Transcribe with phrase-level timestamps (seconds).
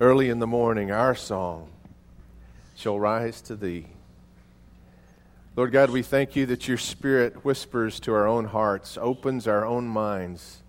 [0.00, 1.68] Early in the morning, our song
[2.74, 3.84] shall rise to thee.
[5.56, 9.62] Lord God, we thank you that your Spirit whispers to our own hearts, opens our
[9.62, 10.62] own minds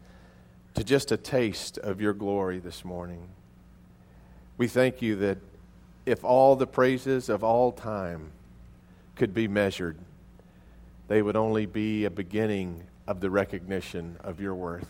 [0.73, 3.29] to just a taste of your glory this morning.
[4.57, 5.37] We thank you that
[6.05, 8.33] if all the praises of all time
[9.15, 9.97] could be measured,
[11.07, 14.89] they would only be a beginning of the recognition of your worth.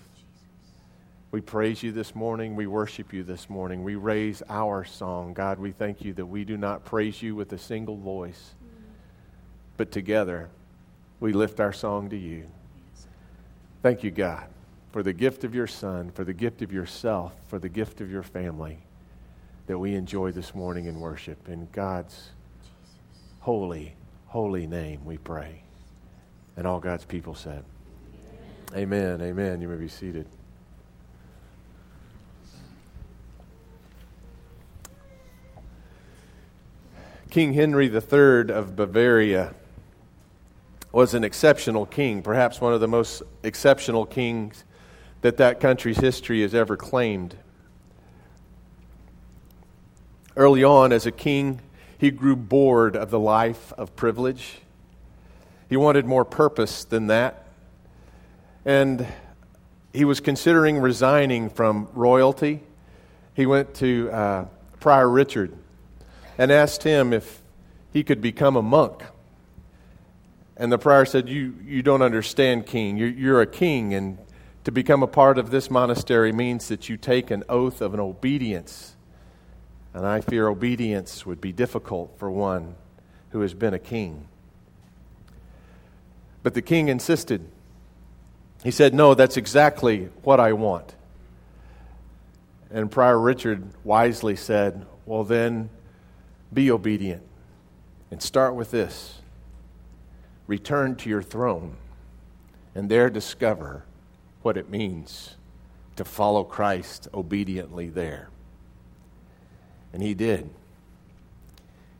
[1.31, 2.57] We praise you this morning.
[2.57, 3.83] We worship you this morning.
[3.83, 5.33] We raise our song.
[5.33, 8.53] God, we thank you that we do not praise you with a single voice,
[9.77, 10.49] but together
[11.21, 12.47] we lift our song to you.
[13.81, 14.43] Thank you, God,
[14.91, 18.11] for the gift of your Son, for the gift of yourself, for the gift of
[18.11, 18.79] your family
[19.67, 21.47] that we enjoy this morning in worship.
[21.47, 22.31] In God's
[23.39, 23.95] holy,
[24.25, 25.63] holy name we pray.
[26.57, 27.63] And all God's people said,
[28.73, 29.21] Amen.
[29.21, 29.21] Amen.
[29.21, 29.61] Amen.
[29.61, 30.27] You may be seated.
[37.31, 39.53] King Henry III of Bavaria
[40.91, 44.65] was an exceptional king, perhaps one of the most exceptional kings
[45.21, 47.37] that that country's history has ever claimed.
[50.35, 51.61] Early on, as a king,
[51.97, 54.59] he grew bored of the life of privilege.
[55.69, 57.47] He wanted more purpose than that.
[58.65, 59.07] And
[59.93, 62.59] he was considering resigning from royalty.
[63.33, 64.45] He went to uh,
[64.81, 65.57] Prior Richard
[66.41, 67.39] and asked him if
[67.93, 69.03] he could become a monk.
[70.57, 72.97] And the prior said, You, you don't understand, king.
[72.97, 74.17] You're, you're a king, and
[74.63, 77.99] to become a part of this monastery means that you take an oath of an
[77.99, 78.95] obedience.
[79.93, 82.73] And I fear obedience would be difficult for one
[83.29, 84.27] who has been a king.
[86.41, 87.47] But the king insisted.
[88.63, 90.95] He said, No, that's exactly what I want.
[92.71, 95.69] And Prior Richard wisely said, Well, then
[96.53, 97.23] be obedient.
[98.09, 99.21] And start with this
[100.47, 101.77] return to your throne
[102.75, 103.85] and there discover
[104.41, 105.35] what it means
[105.95, 108.29] to follow Christ obediently there.
[109.93, 110.49] And he did.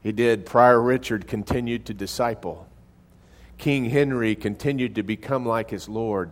[0.02, 0.46] He did.
[0.46, 2.68] Prior Richard continued to disciple.
[3.58, 6.32] King Henry continued to become like his Lord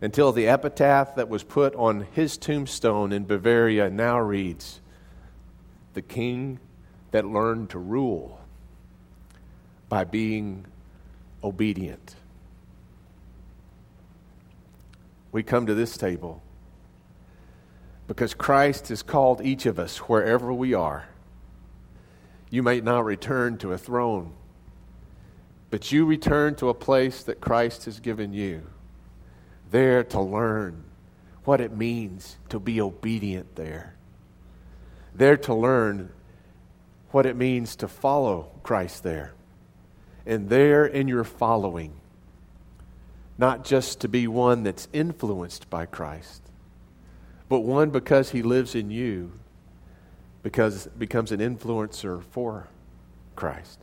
[0.00, 4.80] until the epitaph that was put on his tombstone in Bavaria now reads
[5.94, 6.60] The King
[7.10, 8.40] that learn to rule
[9.88, 10.66] by being
[11.42, 12.14] obedient.
[15.32, 16.42] We come to this table
[18.06, 21.08] because Christ has called each of us wherever we are.
[22.50, 24.32] You may not return to a throne,
[25.70, 28.66] but you return to a place that Christ has given you,
[29.70, 30.82] there to learn
[31.44, 33.94] what it means to be obedient there,
[35.14, 36.10] there to learn
[37.10, 39.34] what it means to follow Christ there.
[40.26, 41.92] And there in your following,
[43.38, 46.42] not just to be one that's influenced by Christ,
[47.48, 49.32] but one because he lives in you,
[50.42, 52.68] because becomes an influencer for
[53.34, 53.80] Christ.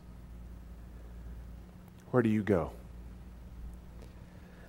[2.10, 2.72] Where do you go?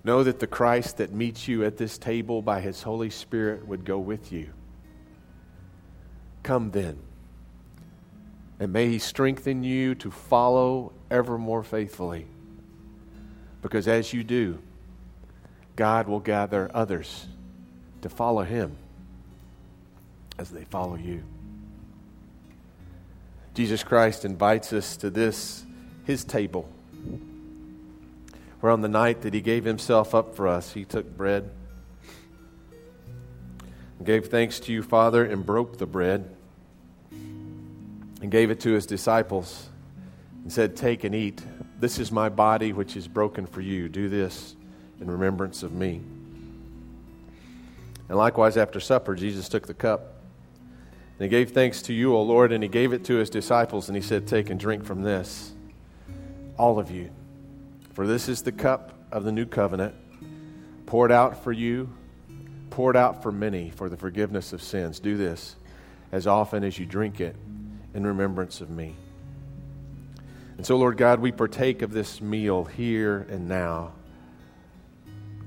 [0.02, 3.84] Know that the Christ that meets you at this table by his Holy Spirit would
[3.84, 4.50] go with you.
[6.42, 6.98] Come then.
[8.60, 12.26] And may He strengthen you to follow ever more faithfully.
[13.62, 14.58] Because as you do,
[15.76, 17.26] God will gather others
[18.02, 18.76] to follow Him
[20.38, 21.22] as they follow you.
[23.54, 25.64] Jesus Christ invites us to this,
[26.04, 26.68] His table,
[28.60, 31.50] where on the night that He gave Himself up for us, He took bread,
[34.04, 36.36] gave thanks to you, Father, and broke the bread
[38.20, 39.68] and gave it to his disciples
[40.42, 41.42] and said, Take and eat.
[41.78, 43.88] This is my body, which is broken for you.
[43.88, 44.54] Do this
[45.00, 46.02] in remembrance of me.
[48.08, 50.14] And likewise, after supper, Jesus took the cup.
[51.18, 53.88] And he gave thanks to you, O Lord, and he gave it to his disciples,
[53.88, 55.52] and he said, Take and drink from this,
[56.58, 57.10] all of you.
[57.92, 59.94] For this is the cup of the new covenant,
[60.86, 61.90] poured out for you,
[62.70, 65.00] poured out for many for the forgiveness of sins.
[65.00, 65.56] Do this
[66.12, 67.36] as often as you drink it
[67.94, 68.94] in remembrance of me.
[70.56, 73.92] And so, Lord God, we partake of this meal here and now,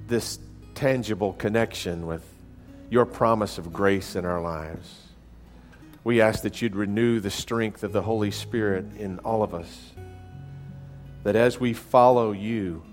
[0.07, 0.39] this
[0.75, 2.23] tangible connection with
[2.89, 5.01] your promise of grace in our lives.
[6.03, 9.91] We ask that you'd renew the strength of the Holy Spirit in all of us,
[11.23, 12.83] that as we follow you,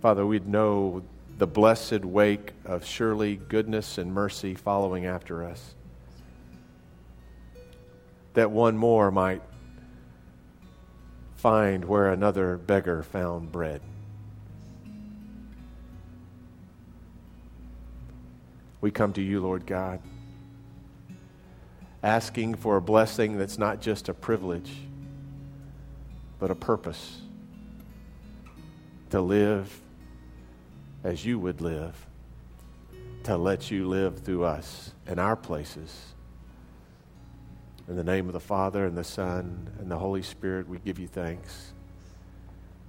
[0.00, 1.02] Father, we'd know
[1.38, 5.74] the blessed wake of surely goodness and mercy following after us
[8.34, 9.42] that one more might
[11.36, 13.80] find where another beggar found bread.
[18.80, 20.00] We come to you, Lord God,
[22.02, 24.72] asking for a blessing that's not just a privilege,
[26.38, 27.20] but a purpose
[29.10, 29.80] to live
[31.04, 32.06] as you would live,
[33.24, 36.11] to let you live through us in our places.
[37.88, 41.00] In the name of the Father, and the Son, and the Holy Spirit, we give
[41.00, 41.72] you thanks.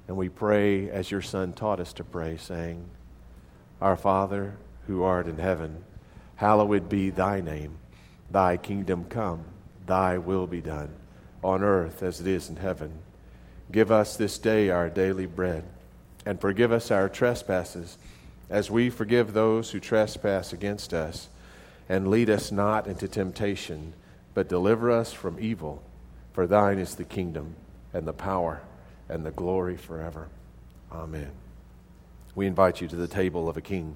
[0.08, 2.86] And we pray as your Son taught us to pray, saying,
[3.82, 4.56] Our Father,
[4.86, 5.84] who art in heaven,
[6.36, 7.78] hallowed be thy name.
[8.30, 9.46] Thy kingdom come,
[9.88, 10.90] thy will be done,
[11.44, 12.92] on earth as it is in heaven.
[13.72, 15.64] Give us this day our daily bread,
[16.24, 17.98] and forgive us our trespasses,
[18.48, 21.30] as we forgive those who trespass against us.
[21.90, 23.94] And lead us not into temptation,
[24.34, 25.84] but deliver us from evil.
[26.34, 27.56] For thine is the kingdom,
[27.94, 28.62] and the power,
[29.08, 30.28] and the glory forever.
[30.92, 31.32] Amen.
[32.36, 33.96] We invite you to the table of a king.